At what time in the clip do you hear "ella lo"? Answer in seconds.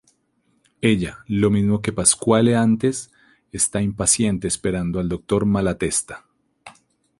0.81-1.51